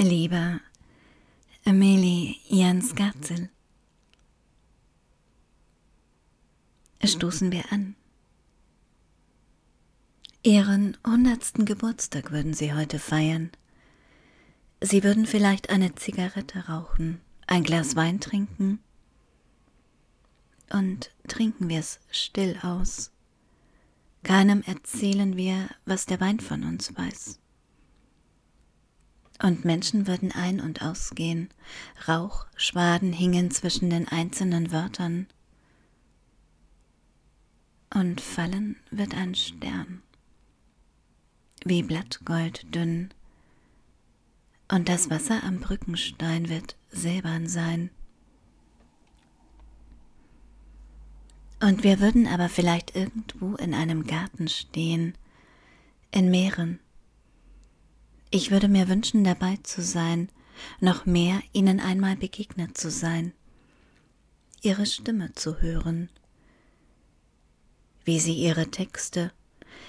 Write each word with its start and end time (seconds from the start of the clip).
Lieber 0.00 0.62
Amelie 1.66 2.36
Jans 2.48 2.94
Gatzel, 2.94 3.50
stoßen 7.04 7.52
wir 7.52 7.70
an. 7.70 7.96
Ihren 10.42 10.96
hundertsten 11.06 11.66
Geburtstag 11.66 12.32
würden 12.32 12.54
Sie 12.54 12.72
heute 12.72 12.98
feiern. 12.98 13.50
Sie 14.80 15.04
würden 15.04 15.26
vielleicht 15.26 15.68
eine 15.68 15.94
Zigarette 15.96 16.66
rauchen, 16.70 17.20
ein 17.46 17.62
Glas 17.62 17.94
Wein 17.94 18.20
trinken 18.20 18.78
und 20.70 21.10
trinken 21.28 21.68
wir 21.68 21.78
es 21.80 22.00
still 22.10 22.58
aus. 22.62 23.10
Keinem 24.22 24.62
erzählen 24.62 25.36
wir, 25.36 25.68
was 25.84 26.06
der 26.06 26.20
Wein 26.20 26.40
von 26.40 26.64
uns 26.64 26.96
weiß. 26.96 27.38
Und 29.42 29.64
Menschen 29.64 30.06
würden 30.06 30.32
ein- 30.32 30.60
und 30.60 30.82
ausgehen, 30.82 31.48
Rauchschwaden 32.06 33.12
hingen 33.12 33.50
zwischen 33.50 33.88
den 33.88 34.06
einzelnen 34.06 34.70
Wörtern. 34.70 35.26
Und 37.92 38.20
fallen 38.20 38.76
wird 38.90 39.14
ein 39.14 39.34
Stern, 39.34 40.02
wie 41.64 41.82
Blattgold 41.82 42.72
dünn, 42.74 43.12
und 44.68 44.88
das 44.88 45.10
Wasser 45.10 45.42
am 45.42 45.58
Brückenstein 45.58 46.48
wird 46.48 46.76
silbern 46.90 47.48
sein. 47.48 47.90
Und 51.60 51.82
wir 51.82 51.98
würden 51.98 52.28
aber 52.28 52.48
vielleicht 52.48 52.94
irgendwo 52.94 53.56
in 53.56 53.74
einem 53.74 54.06
Garten 54.06 54.48
stehen, 54.48 55.14
in 56.12 56.30
Meeren. 56.30 56.78
Ich 58.30 58.50
würde 58.50 58.68
mir 58.68 58.88
wünschen, 58.88 59.24
dabei 59.24 59.58
zu 59.62 59.82
sein, 59.82 60.28
noch 60.80 61.06
mehr 61.06 61.40
ihnen 61.52 61.80
einmal 61.80 62.16
begegnet 62.16 62.76
zu 62.76 62.90
sein, 62.90 63.32
ihre 64.62 64.86
Stimme 64.86 65.32
zu 65.34 65.60
hören, 65.60 66.10
wie 68.04 68.20
sie 68.20 68.34
ihre 68.34 68.70
Texte, 68.70 69.32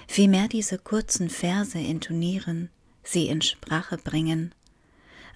vielmehr 0.08 0.48
diese 0.48 0.78
kurzen 0.78 1.30
Verse 1.30 1.78
intonieren, 1.78 2.70
sie 3.04 3.28
in 3.28 3.42
Sprache 3.42 3.98
bringen, 3.98 4.54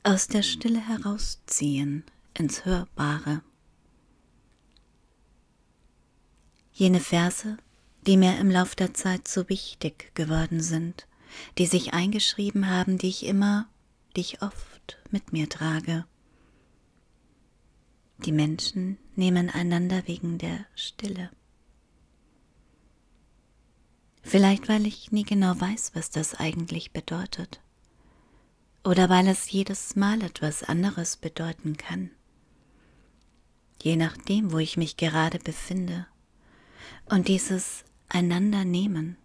aus 0.03 0.27
der 0.27 0.43
Stille 0.43 0.79
herausziehen 0.79 2.03
ins 2.33 2.65
Hörbare. 2.65 3.41
jene 6.75 6.99
Verse, 6.99 7.57
die 8.05 8.17
mir 8.17 8.37
im 8.37 8.51
Lauf 8.51 8.75
der 8.75 8.93
Zeit 8.93 9.27
so 9.27 9.47
wichtig 9.49 10.13
geworden 10.13 10.61
sind, 10.61 11.07
die 11.57 11.65
sich 11.65 11.93
eingeschrieben 11.93 12.69
haben, 12.69 12.97
die 12.97 13.09
ich 13.09 13.25
immer, 13.25 13.67
die 14.15 14.21
ich 14.21 14.41
oft 14.41 14.97
mit 15.11 15.33
mir 15.33 15.49
trage. 15.49 16.05
Die 18.19 18.31
Menschen 18.31 18.97
nehmen 19.15 19.49
einander 19.49 20.07
wegen 20.07 20.37
der 20.37 20.65
Stille. 20.75 21.29
Vielleicht 24.21 24.69
weil 24.69 24.87
ich 24.87 25.11
nie 25.11 25.23
genau 25.23 25.59
weiß, 25.59 25.91
was 25.93 26.09
das 26.09 26.33
eigentlich 26.35 26.91
bedeutet. 26.91 27.61
Oder 28.83 29.09
weil 29.09 29.27
es 29.27 29.51
jedes 29.51 29.95
Mal 29.95 30.21
etwas 30.23 30.63
anderes 30.63 31.17
bedeuten 31.17 31.77
kann. 31.77 32.09
Je 33.81 33.95
nachdem, 33.95 34.51
wo 34.51 34.57
ich 34.57 34.77
mich 34.77 34.97
gerade 34.97 35.37
befinde 35.39 36.07
und 37.05 37.27
dieses 37.27 37.83
einander 38.09 38.65
nehmen 38.65 39.17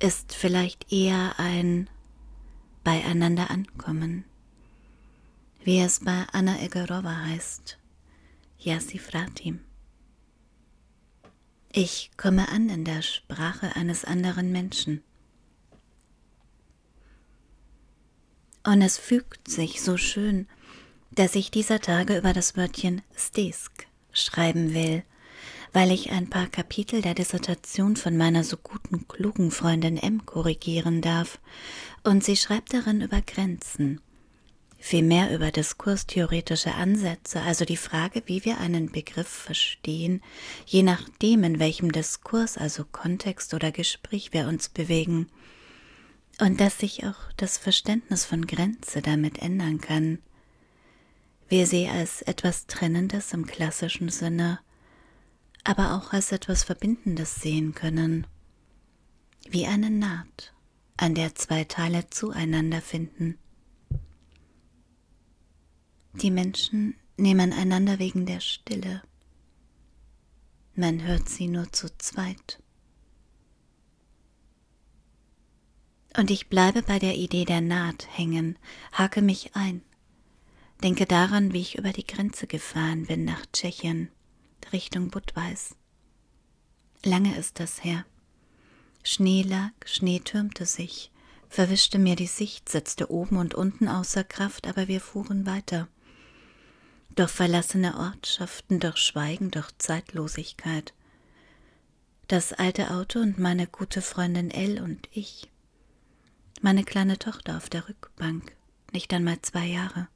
ist 0.00 0.34
vielleicht 0.34 0.92
eher 0.92 1.38
ein 1.38 1.88
beieinander 2.84 3.50
ankommen, 3.50 4.24
wie 5.64 5.80
es 5.80 6.00
bei 6.00 6.24
Anna 6.32 6.60
Egorova 6.60 7.24
heißt, 7.26 7.78
Yasifratim. 8.58 9.60
Ich 11.72 12.10
komme 12.16 12.48
an 12.48 12.70
in 12.70 12.84
der 12.84 13.02
Sprache 13.02 13.76
eines 13.76 14.04
anderen 14.04 14.52
Menschen. 14.52 15.02
Und 18.64 18.82
es 18.82 18.98
fügt 18.98 19.50
sich 19.50 19.82
so 19.82 19.96
schön, 19.96 20.48
dass 21.10 21.34
ich 21.34 21.50
dieser 21.50 21.80
Tage 21.80 22.16
über 22.16 22.32
das 22.32 22.56
Wörtchen 22.56 23.02
Stesk 23.16 23.86
schreiben 24.12 24.74
will– 24.74 25.02
weil 25.72 25.90
ich 25.90 26.10
ein 26.10 26.30
paar 26.30 26.46
Kapitel 26.46 27.02
der 27.02 27.14
Dissertation 27.14 27.96
von 27.96 28.16
meiner 28.16 28.44
so 28.44 28.56
guten, 28.56 29.06
klugen 29.08 29.50
Freundin 29.50 29.96
M 29.96 30.24
korrigieren 30.26 31.00
darf, 31.02 31.38
und 32.04 32.24
sie 32.24 32.36
schreibt 32.36 32.72
darin 32.74 33.00
über 33.00 33.20
Grenzen, 33.20 34.00
vielmehr 34.78 35.34
über 35.34 35.50
diskurstheoretische 35.50 36.74
Ansätze, 36.74 37.42
also 37.42 37.64
die 37.64 37.76
Frage, 37.76 38.22
wie 38.26 38.44
wir 38.44 38.58
einen 38.58 38.90
Begriff 38.90 39.28
verstehen, 39.28 40.22
je 40.66 40.82
nachdem, 40.82 41.44
in 41.44 41.58
welchem 41.58 41.92
Diskurs, 41.92 42.56
also 42.56 42.84
Kontext 42.90 43.54
oder 43.54 43.72
Gespräch 43.72 44.32
wir 44.32 44.46
uns 44.48 44.68
bewegen, 44.68 45.28
und 46.40 46.60
dass 46.60 46.78
sich 46.78 47.04
auch 47.04 47.32
das 47.36 47.58
Verständnis 47.58 48.24
von 48.24 48.46
Grenze 48.46 49.02
damit 49.02 49.42
ändern 49.42 49.80
kann. 49.80 50.18
Wir 51.48 51.66
sie 51.66 51.88
als 51.88 52.22
etwas 52.22 52.66
Trennendes 52.66 53.32
im 53.32 53.46
klassischen 53.46 54.08
Sinne 54.08 54.60
aber 55.68 55.94
auch 55.94 56.14
als 56.14 56.32
etwas 56.32 56.64
Verbindendes 56.64 57.42
sehen 57.42 57.74
können, 57.74 58.26
wie 59.50 59.66
eine 59.66 59.90
Naht, 59.90 60.54
an 60.96 61.14
der 61.14 61.34
zwei 61.34 61.64
Teile 61.64 62.08
zueinander 62.08 62.80
finden. 62.80 63.36
Die 66.14 66.30
Menschen 66.30 66.94
nehmen 67.18 67.52
einander 67.52 67.98
wegen 67.98 68.24
der 68.24 68.40
Stille. 68.40 69.02
Man 70.74 71.02
hört 71.02 71.28
sie 71.28 71.48
nur 71.48 71.70
zu 71.70 71.94
zweit. 71.98 72.62
Und 76.16 76.30
ich 76.30 76.48
bleibe 76.48 76.80
bei 76.80 76.98
der 76.98 77.16
Idee 77.16 77.44
der 77.44 77.60
Naht 77.60 78.08
hängen, 78.16 78.58
hake 78.92 79.20
mich 79.20 79.54
ein, 79.54 79.82
denke 80.82 81.04
daran, 81.04 81.52
wie 81.52 81.60
ich 81.60 81.76
über 81.76 81.92
die 81.92 82.06
Grenze 82.06 82.46
gefahren 82.46 83.04
bin 83.04 83.26
nach 83.26 83.44
Tschechien 83.52 84.10
Richtung 84.72 85.08
Budweis. 85.10 85.74
Lange 87.04 87.36
ist 87.36 87.60
das 87.60 87.84
her. 87.84 88.04
Schnee 89.02 89.42
lag, 89.42 89.70
Schnee 89.86 90.20
türmte 90.20 90.66
sich, 90.66 91.10
verwischte 91.48 91.98
mir 91.98 92.16
die 92.16 92.26
Sicht, 92.26 92.68
setzte 92.68 93.10
oben 93.10 93.38
und 93.38 93.54
unten 93.54 93.88
außer 93.88 94.24
Kraft, 94.24 94.66
aber 94.66 94.88
wir 94.88 95.00
fuhren 95.00 95.46
weiter. 95.46 95.88
Durch 97.14 97.30
verlassene 97.30 97.96
Ortschaften, 97.96 98.80
durch 98.80 98.98
Schweigen, 98.98 99.50
durch 99.50 99.70
Zeitlosigkeit. 99.78 100.92
Das 102.26 102.52
alte 102.52 102.90
Auto 102.90 103.20
und 103.20 103.38
meine 103.38 103.66
gute 103.66 104.02
Freundin 104.02 104.50
Elle 104.50 104.82
und 104.82 105.08
ich. 105.12 105.48
Meine 106.60 106.84
kleine 106.84 107.18
Tochter 107.18 107.56
auf 107.56 107.70
der 107.70 107.88
Rückbank, 107.88 108.54
nicht 108.92 109.12
einmal 109.14 109.40
zwei 109.40 109.64
Jahre. 109.64 110.08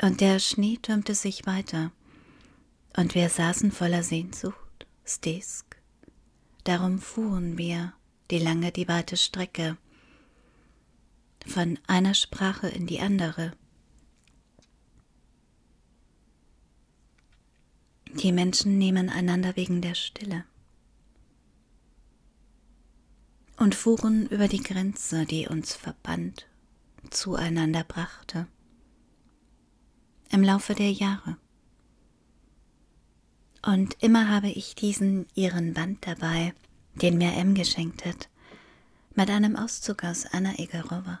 Und 0.00 0.20
der 0.20 0.38
Schnee 0.38 0.78
türmte 0.78 1.14
sich 1.14 1.44
weiter 1.44 1.92
und 2.96 3.14
wir 3.14 3.28
saßen 3.28 3.72
voller 3.72 4.02
Sehnsucht, 4.02 4.86
Stesk. 5.04 5.76
Darum 6.64 6.98
fuhren 6.98 7.56
wir 7.56 7.92
die 8.30 8.38
lange, 8.38 8.72
die 8.72 8.88
weite 8.88 9.16
Strecke, 9.16 9.76
von 11.46 11.78
einer 11.86 12.14
Sprache 12.14 12.68
in 12.68 12.86
die 12.86 13.00
andere. 13.00 13.52
Die 18.14 18.32
Menschen 18.32 18.78
nehmen 18.78 19.08
einander 19.08 19.56
wegen 19.56 19.80
der 19.80 19.94
Stille 19.94 20.44
und 23.58 23.74
fuhren 23.74 24.26
über 24.28 24.48
die 24.48 24.62
Grenze, 24.62 25.26
die 25.26 25.48
uns 25.48 25.74
verband, 25.74 26.46
zueinander 27.10 27.84
brachte. 27.84 28.46
Im 30.30 30.42
Laufe 30.42 30.74
der 30.74 30.92
Jahre. 30.92 31.36
Und 33.68 33.98
immer 34.00 34.30
habe 34.30 34.48
ich 34.48 34.76
diesen 34.76 35.26
ihren 35.34 35.74
Band 35.74 36.06
dabei, 36.06 36.54
den 36.94 37.18
mir 37.18 37.34
M 37.34 37.54
geschenkt 37.54 38.06
hat, 38.06 38.30
mit 39.14 39.28
einem 39.28 39.56
Auszug 39.56 40.04
aus 40.04 40.24
Anna 40.24 40.58
Egerova. 40.58 41.20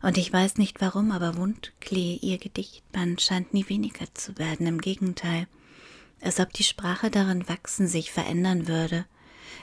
Und 0.00 0.16
ich 0.16 0.32
weiß 0.32 0.56
nicht 0.56 0.80
warum, 0.80 1.12
aber 1.12 1.36
Wundklee, 1.36 2.14
ihr 2.22 2.38
Gedichtband, 2.38 3.20
scheint 3.20 3.52
nie 3.52 3.68
weniger 3.68 4.06
zu 4.14 4.38
werden, 4.38 4.66
im 4.66 4.80
Gegenteil, 4.80 5.46
als 6.22 6.40
ob 6.40 6.54
die 6.54 6.64
Sprache 6.64 7.10
darin 7.10 7.46
wachsen, 7.50 7.86
sich 7.86 8.12
verändern 8.12 8.66
würde, 8.66 9.04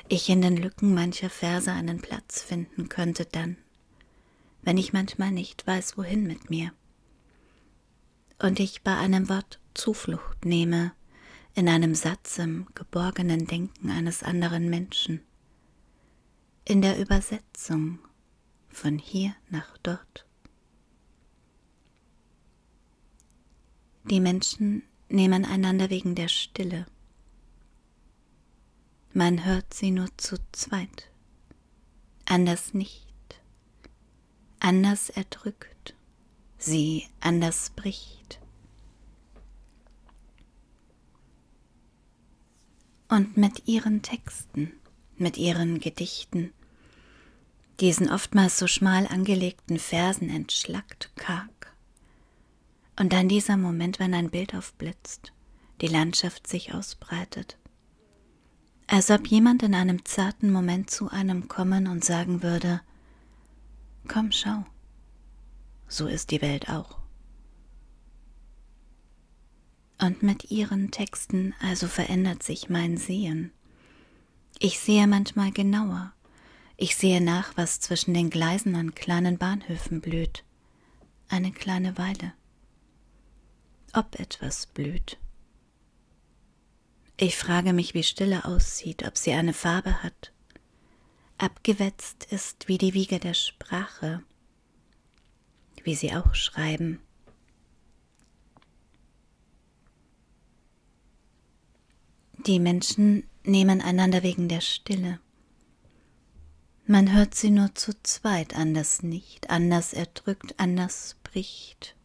ich 0.08 0.30
in 0.30 0.44
den 0.44 0.58
Lücken 0.58 0.94
mancher 0.94 1.32
Verse 1.32 1.72
einen 1.72 2.02
Platz 2.02 2.40
finden 2.40 2.88
könnte 2.88 3.26
dann, 3.26 3.58
wenn 4.62 4.78
ich 4.78 4.94
manchmal 4.94 5.32
nicht 5.32 5.66
weiß, 5.66 5.98
wohin 5.98 6.28
mit 6.28 6.52
mir. 6.52 6.72
Und 8.38 8.60
ich 8.60 8.84
bei 8.84 8.96
einem 8.96 9.28
Wort 9.28 9.60
Zuflucht 9.74 10.46
nehme, 10.46 10.92
in 11.56 11.70
einem 11.70 11.96
Satz 11.96 12.38
im 12.38 12.68
geborgenen 12.76 13.48
Denken 13.48 13.90
eines 13.90 14.24
anderen 14.24 14.70
Menschen, 14.70 15.22
in 16.66 16.82
der 16.82 17.00
Übersetzung 17.00 18.00
von 18.68 18.98
hier 18.98 19.34
nach 19.50 19.78
dort. 19.78 20.28
Die 24.04 24.20
Menschen 24.20 24.84
nehmen 25.08 25.46
einander 25.46 25.90
wegen 25.90 26.14
der 26.14 26.28
Stille. 26.28 26.86
Man 29.14 29.46
hört 29.46 29.74
sie 29.74 29.92
nur 29.92 30.10
zu 30.18 30.36
zweit, 30.52 31.10
anders 32.26 32.74
nicht, 32.74 33.08
anders 34.60 35.10
erdrückt, 35.10 35.96
sie 36.58 37.08
anders 37.22 37.70
bricht 37.70 38.42
Und 43.08 43.38
mit 43.38 43.68
ihren 43.68 44.02
Texten, 44.02 44.74
mit 45.18 45.38
ihren 45.38 45.80
Gedichten, 45.80 46.54
diesen 47.80 48.10
oftmals 48.10 48.58
so 48.58 48.68
schmal 48.68 49.06
angelegten 49.08 49.80
Versen 49.80 50.30
entschlackt, 50.30 51.12
karg, 51.16 51.74
und 52.98 53.12
dann 53.12 53.28
dieser 53.28 53.58
Moment, 53.58 54.00
wenn 54.00 54.14
ein 54.14 54.30
Bild 54.30 54.56
aufblitzt, 54.56 55.34
die 55.82 55.88
Landschaft 55.88 56.48
sich 56.48 56.74
ausbreitet. 56.74 57.58
Als 58.88 59.10
ob 59.12 59.28
jemand 59.28 59.64
in 59.64 59.76
einem 59.76 60.06
zarten 60.06 60.52
Moment 60.52 60.90
zu 60.90 61.10
einem 61.10 61.48
kommen 61.48 61.88
und 61.88 62.06
sagen 62.06 62.44
würde, 62.44 62.82
Komm, 64.08 64.32
schau, 64.32 64.66
so 65.88 66.08
ist 66.08 66.32
die 66.32 66.42
Welt 66.42 66.70
auch. 66.70 67.05
Und 69.98 70.24
mit 70.24 70.52
ihren 70.52 70.92
Texten 70.92 71.54
also 71.62 71.88
verändert 71.88 72.44
sich 72.44 72.70
mein 72.70 72.98
Sehen. 72.98 73.52
Ich 74.60 74.80
sehe 74.80 75.08
manchmal 75.08 75.52
genauer. 75.52 76.14
Ich 76.78 76.96
sehe 76.96 77.22
nach, 77.22 77.56
was 77.56 77.80
zwischen 77.80 78.14
den 78.14 78.30
Gleisen 78.30 78.76
an 78.76 78.96
kleinen 78.96 79.38
Bahnhöfen 79.38 80.02
blüht. 80.02 80.44
Eine 81.30 81.52
kleine 81.52 81.98
Weile 81.98 82.34
ob 83.96 84.20
etwas 84.20 84.66
blüht. 84.66 85.18
Ich 87.18 87.38
frage 87.38 87.72
mich, 87.72 87.94
wie 87.94 88.04
Stille 88.04 88.44
aussieht, 88.44 89.08
ob 89.08 89.18
sie 89.18 89.32
eine 89.32 89.54
Farbe 89.54 90.04
hat. 90.04 90.34
Abgewetzt 91.38 92.26
ist 92.30 92.68
wie 92.68 92.78
die 92.78 92.94
Wiege 92.94 93.20
der 93.20 93.34
Sprache, 93.34 94.22
wie 95.84 95.96
sie 95.96 96.14
auch 96.14 96.36
schreiben. 96.36 97.00
Die 102.46 102.60
Menschen 102.60 103.24
nehmen 103.44 103.82
einander 103.82 104.24
wegen 104.24 104.48
der 104.48 104.62
Stille. 104.62 105.20
Man 106.86 107.14
hört 107.14 107.34
sie 107.34 107.50
nur 107.50 107.74
zu 107.74 107.94
zweit, 108.04 108.56
anders 108.56 109.02
nicht, 109.02 109.50
anders 109.50 109.94
erdrückt, 109.94 110.54
anders 110.58 111.16
bricht 111.24 111.96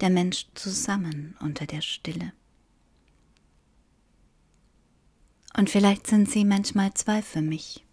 der 0.00 0.10
Mensch 0.10 0.46
zusammen 0.54 1.36
unter 1.40 1.66
der 1.66 1.82
Stille. 1.82 2.32
Und 5.56 5.68
vielleicht 5.68 6.06
sind 6.06 6.30
sie 6.30 6.44
manchmal 6.44 6.94
zwei 6.94 7.22
für 7.22 7.42
mich, 7.42 7.84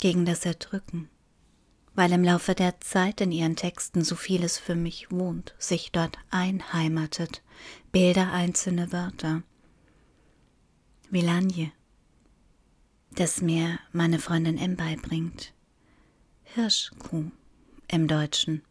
gegen 0.00 0.26
das 0.26 0.44
Erdrücken, 0.44 1.08
weil 1.94 2.12
im 2.12 2.24
Laufe 2.24 2.54
der 2.54 2.80
Zeit 2.80 3.20
in 3.20 3.32
ihren 3.32 3.56
Texten 3.56 4.02
so 4.02 4.16
vieles 4.16 4.58
für 4.58 4.74
mich 4.74 5.10
wohnt, 5.10 5.54
sich 5.58 5.92
dort 5.92 6.18
einheimatet, 6.30 7.42
Bilder, 7.92 8.32
einzelne 8.32 8.92
Wörter, 8.92 9.42
wie 11.10 11.20
Lanje, 11.20 11.72
das 13.12 13.40
mir 13.40 13.78
meine 13.92 14.18
Freundin 14.18 14.58
M 14.58 14.76
beibringt, 14.76 15.52
Hirschkuh 16.42 17.30
im 17.88 18.08
Deutschen 18.08 18.62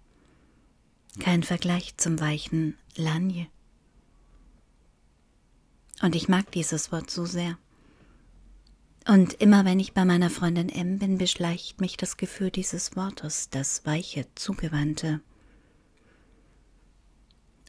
kein 1.20 1.44
Vergleich 1.44 1.96
zum 1.98 2.20
weichen 2.20 2.78
Lanje. 2.96 3.48
Und 6.02 6.16
ich 6.16 6.28
mag 6.28 6.52
dieses 6.52 6.92
Wort 6.92 7.10
so 7.10 7.26
sehr. 7.26 7.58
Und 9.08 9.34
immer 9.36 9.66
wenn 9.66 9.80
ich 9.80 9.94
bei 9.94 10.06
meiner 10.06 10.30
Freundin 10.30 10.70
M 10.70 10.98
bin, 10.98 11.18
beschleicht 11.18 11.82
mich 11.82 11.98
das 11.98 12.18
Gefühl 12.18 12.52
dieses 12.52 12.96
Wortes, 12.96 13.50
das 13.50 13.86
weiche, 13.86 14.26
zugewandte. 14.36 15.22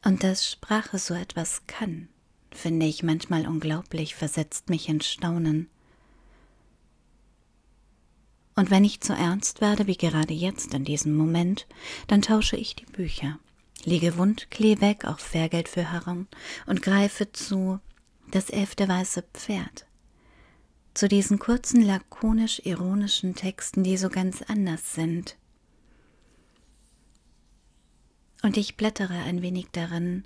Und 0.05 0.23
dass 0.23 0.49
Sprache 0.49 0.99
so 0.99 1.15
etwas 1.15 1.67
kann, 1.67 2.09
finde 2.55 2.87
ich 2.87 3.03
manchmal 3.03 3.47
unglaublich, 3.47 4.15
versetzt 4.15 4.71
mich 4.71 4.89
in 4.89 5.01
Staunen. 5.01 5.69
Und 8.57 8.71
wenn 8.71 8.85
ich 8.85 9.01
zu 9.01 9.13
ernst 9.13 9.61
werde, 9.61 9.87
wie 9.87 9.97
gerade 9.97 10.33
jetzt 10.33 10.75
in 10.75 10.85
diesem 10.85 11.17
Moment, 11.17 11.67
dann 12.07 12.23
tausche 12.23 12.57
ich 12.57 12.77
die 12.77 12.87
Bücher, 12.87 13.39
lege 13.85 14.17
Wundklee 14.17 14.81
weg, 14.81 15.05
auch 15.05 15.19
Fairgeld 15.19 15.69
für 15.69 15.91
herum, 15.93 16.29
und 16.67 16.81
greife 16.81 17.33
zu 17.33 17.81
das 18.31 18.51
elfte 18.51 18.89
weiße 18.89 19.25
Pferd. 19.35 19.87
Zu 20.95 21.09
diesen 21.09 21.41
kurzen, 21.41 21.83
lakonisch-ironischen 21.83 23.35
Texten, 23.35 23.83
die 23.83 23.97
so 23.97 24.09
ganz 24.09 24.43
anders 24.43 24.95
sind. 24.95 25.37
Und 28.43 28.57
ich 28.57 28.77
blättere 28.77 29.15
ein 29.15 29.43
wenig 29.43 29.67
darin, 29.73 30.25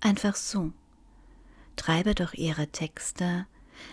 einfach 0.00 0.36
so, 0.36 0.72
treibe 1.78 2.14
durch 2.14 2.34
ihre 2.34 2.68
Texte, 2.68 3.46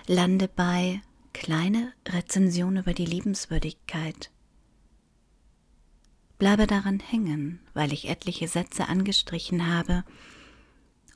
lande 0.08 0.50
bei 0.50 1.02
kleine 1.32 1.94
Rezension 2.08 2.78
über 2.78 2.94
die 2.94 3.06
Liebenswürdigkeit. 3.06 4.32
Bleibe 6.38 6.68
daran 6.68 7.00
hängen, 7.00 7.62
weil 7.74 7.94
ich 7.94 8.10
etliche 8.10 8.50
Sätze 8.50 8.90
angestrichen 8.90 9.68
habe, 9.68 10.04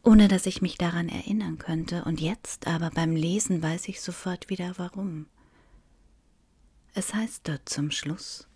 ohne 0.04 0.30
dass 0.30 0.45
ich 0.45 0.62
mich 0.62 0.77
daran 0.77 1.10
erinnern 1.10 1.57
könnte, 1.57 2.06
und 2.06 2.21
jetzt 2.21 2.68
aber 2.68 2.89
beim 2.89 3.16
Lesen 3.16 3.62
weiß 3.62 3.89
ich 3.89 4.00
sofort 4.00 4.50
wieder 4.50 4.74
warum. 4.77 5.25
Es 6.94 7.13
heißt 7.13 7.48
dort 7.48 7.68
zum 7.68 7.92
Schluss 7.92 8.48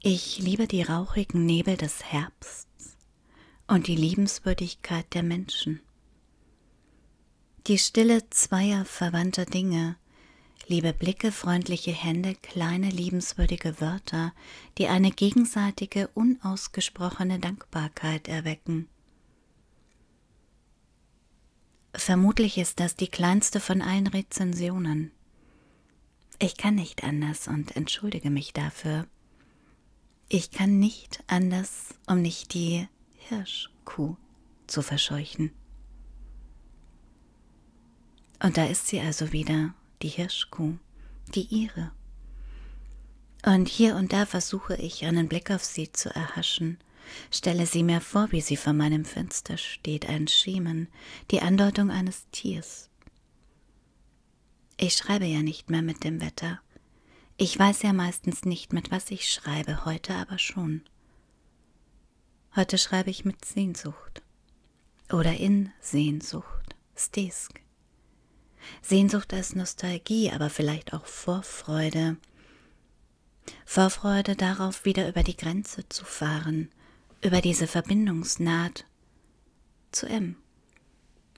Ich 0.00 0.38
liebe 0.38 0.66
die 0.68 0.82
rauchigen 0.82 1.44
Nebel 1.44 1.76
des 1.76 2.04
Herbsts 2.04 2.97
und 3.68 3.86
die 3.86 3.96
Liebenswürdigkeit 3.96 5.06
der 5.14 5.22
Menschen. 5.22 5.80
Die 7.66 7.78
Stille 7.78 8.28
zweier 8.30 8.86
verwandter 8.86 9.44
Dinge, 9.44 9.96
liebe 10.66 10.94
Blicke, 10.94 11.30
freundliche 11.32 11.92
Hände, 11.92 12.34
kleine 12.34 12.88
liebenswürdige 12.88 13.80
Wörter, 13.80 14.32
die 14.78 14.88
eine 14.88 15.10
gegenseitige, 15.10 16.08
unausgesprochene 16.08 17.38
Dankbarkeit 17.38 18.26
erwecken. 18.26 18.88
Vermutlich 21.94 22.58
ist 22.58 22.80
das 22.80 22.96
die 22.96 23.08
kleinste 23.08 23.60
von 23.60 23.82
allen 23.82 24.06
Rezensionen. 24.06 25.10
Ich 26.38 26.56
kann 26.56 26.74
nicht 26.74 27.04
anders 27.04 27.48
und 27.48 27.76
entschuldige 27.76 28.30
mich 28.30 28.52
dafür. 28.52 29.06
Ich 30.28 30.52
kann 30.52 30.78
nicht 30.78 31.22
anders, 31.26 31.94
um 32.06 32.22
nicht 32.22 32.54
die 32.54 32.86
Hirschkuh 33.28 34.16
zu 34.66 34.82
verscheuchen. 34.82 35.52
Und 38.42 38.56
da 38.56 38.64
ist 38.64 38.86
sie 38.86 39.00
also 39.00 39.32
wieder, 39.32 39.74
die 40.02 40.08
Hirschkuh, 40.08 40.78
die 41.34 41.42
ihre. 41.42 41.92
Und 43.44 43.68
hier 43.68 43.96
und 43.96 44.12
da 44.12 44.26
versuche 44.26 44.76
ich, 44.76 45.04
einen 45.04 45.28
Blick 45.28 45.50
auf 45.50 45.64
sie 45.64 45.92
zu 45.92 46.14
erhaschen, 46.14 46.78
stelle 47.30 47.66
sie 47.66 47.82
mir 47.82 48.00
vor, 48.00 48.32
wie 48.32 48.40
sie 48.40 48.56
vor 48.56 48.72
meinem 48.72 49.04
Fenster 49.04 49.56
steht, 49.58 50.08
ein 50.08 50.28
Schiemen, 50.28 50.88
die 51.30 51.42
Andeutung 51.42 51.90
eines 51.90 52.26
Tiers. 52.30 52.88
Ich 54.76 54.94
schreibe 54.94 55.26
ja 55.26 55.42
nicht 55.42 55.70
mehr 55.70 55.82
mit 55.82 56.04
dem 56.04 56.20
Wetter. 56.20 56.60
Ich 57.36 57.58
weiß 57.58 57.82
ja 57.82 57.92
meistens 57.92 58.44
nicht, 58.44 58.72
mit 58.72 58.90
was 58.90 59.10
ich 59.10 59.30
schreibe, 59.30 59.84
heute 59.84 60.14
aber 60.14 60.38
schon. 60.38 60.82
Heute 62.56 62.78
schreibe 62.78 63.10
ich 63.10 63.24
mit 63.24 63.44
Sehnsucht 63.44 64.22
oder 65.12 65.34
in 65.34 65.70
Sehnsucht, 65.80 66.74
Stesk. 66.96 67.60
Sehnsucht 68.82 69.32
als 69.32 69.54
Nostalgie, 69.54 70.30
aber 70.30 70.50
vielleicht 70.50 70.92
auch 70.92 71.06
Vorfreude. 71.06 72.16
Vorfreude 73.64 74.34
darauf, 74.34 74.84
wieder 74.84 75.08
über 75.08 75.22
die 75.22 75.36
Grenze 75.36 75.88
zu 75.88 76.04
fahren, 76.04 76.70
über 77.22 77.40
diese 77.40 77.66
Verbindungsnaht 77.66 78.84
zu 79.92 80.06
M, 80.06 80.36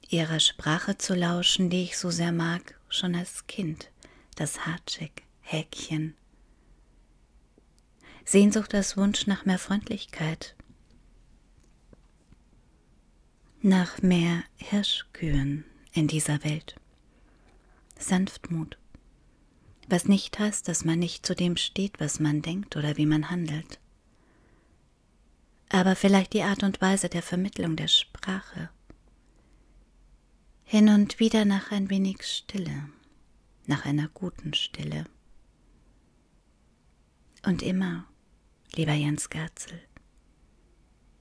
ihrer 0.08 0.40
Sprache 0.40 0.96
zu 0.98 1.14
lauschen, 1.14 1.70
die 1.70 1.84
ich 1.84 1.98
so 1.98 2.10
sehr 2.10 2.32
mag, 2.32 2.78
schon 2.88 3.14
als 3.14 3.46
Kind, 3.46 3.90
das 4.36 4.66
Hartschek, 4.66 5.22
Häkchen. 5.40 6.14
Sehnsucht 8.24 8.74
als 8.74 8.96
Wunsch 8.96 9.26
nach 9.26 9.44
mehr 9.44 9.58
Freundlichkeit, 9.58 10.54
nach 13.62 14.00
mehr 14.02 14.42
Hirschkühen 14.56 15.64
in 15.92 16.08
dieser 16.08 16.42
Welt. 16.44 16.76
Sanftmut. 17.98 18.78
Was 19.88 20.06
nicht 20.06 20.38
heißt, 20.38 20.66
dass 20.68 20.84
man 20.84 20.98
nicht 20.98 21.26
zu 21.26 21.34
dem 21.34 21.56
steht, 21.56 22.00
was 22.00 22.20
man 22.20 22.42
denkt 22.42 22.76
oder 22.76 22.96
wie 22.96 23.06
man 23.06 23.30
handelt. 23.30 23.78
aber 25.70 25.94
vielleicht 25.96 26.32
die 26.32 26.42
Art 26.42 26.62
und 26.64 26.80
Weise 26.80 27.08
der 27.08 27.22
Vermittlung 27.22 27.76
der 27.76 27.88
Sprache. 27.88 28.70
Hin 30.64 30.88
und 30.88 31.20
wieder 31.20 31.44
nach 31.44 31.70
ein 31.70 31.88
wenig 31.90 32.22
Stille, 32.24 32.88
nach 33.66 33.86
einer 33.86 34.08
guten 34.08 34.52
Stille. 34.52 35.04
Und 37.44 37.62
immer, 37.62 38.04
lieber 38.74 38.92
Jens 38.92 39.30
Gerzel, 39.30 39.80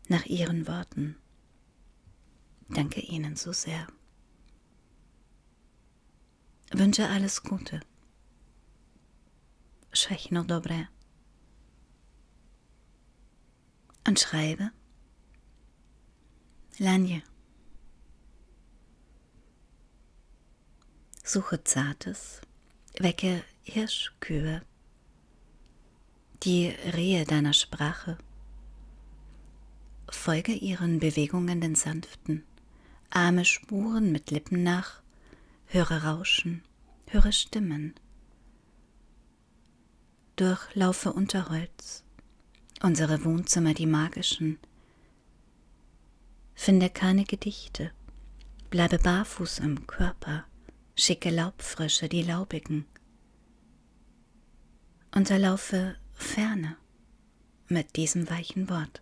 nach 0.08 0.26
Ihren 0.26 0.68
Worten. 0.68 1.16
Danke 2.70 3.02
Ihnen 3.02 3.36
so 3.36 3.52
sehr. 3.52 3.88
Wünsche 6.72 7.08
alles 7.10 7.42
Gute. 7.44 7.80
Všechno 9.92 10.44
dobré. 10.44 10.88
Und 14.08 14.20
schreibe 14.20 14.72
Lanje. 16.78 17.24
Suche 21.24 21.64
Zartes, 21.64 22.42
wecke 22.98 23.44
Hirschkühe, 23.64 24.62
die 26.44 26.68
Rehe 26.70 27.26
deiner 27.26 27.54
Sprache. 27.54 28.18
Folge 30.10 30.54
ihren 30.54 31.00
Bewegungen 31.00 31.62
den 31.62 31.76
sanften, 31.76 32.44
arme 33.10 33.46
Spuren 33.46 34.12
mit 34.12 34.32
Lippen 34.32 34.64
nach, 34.64 35.02
höre 35.68 36.04
Rauschen, 36.04 36.64
höre 37.08 37.32
Stimmen. 37.32 37.96
Durchlaufe 40.36 41.14
Unterholz, 41.14 42.04
unsere 42.82 43.26
Wohnzimmer 43.26 43.74
die 43.74 43.86
magischen. 43.86 44.58
Finde 46.56 46.90
keine 46.90 47.26
Gedichte, 47.26 47.92
bleibe 48.70 49.00
barfuß 49.00 49.60
im 49.60 49.88
Körper, 49.88 50.46
schicke 50.96 51.30
Laubfrische 51.30 52.10
die 52.10 52.24
Laubigen. 52.24 52.86
Unterlaufe 55.14 55.96
Ferne 56.14 56.78
mit 57.68 57.96
diesem 57.96 58.30
weichen 58.30 58.70
Wort. 58.70 59.02